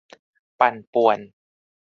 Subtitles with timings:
[0.59, 1.19] ปั่นป่วน